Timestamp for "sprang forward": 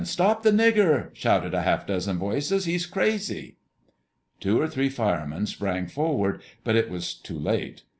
5.45-6.41